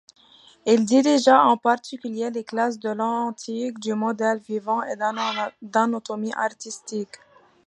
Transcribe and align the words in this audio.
Il 0.65 0.83
dirigea 0.83 1.43
en 1.43 1.57
particulier 1.57 2.31
les 2.31 2.43
classes 2.43 2.79
de 2.79 2.89
l’antique, 2.89 3.77
du 3.79 3.93
modèle 3.93 4.39
vivant 4.39 4.81
et 4.81 4.95
d’anatomie 4.95 6.33
artistique. 6.33 7.17